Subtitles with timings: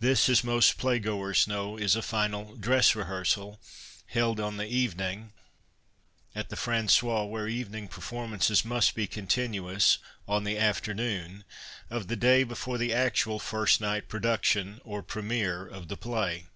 [0.00, 3.60] This, as most playgoers know, is a final" dress rehearsal'
[4.18, 5.32] held on the evening
[6.34, 11.44] (at the Fran9ais, where evening performances must be continuous, on the afternoon)
[11.88, 16.46] of the day before the actual" first night" pro duction, or premiere, of the play.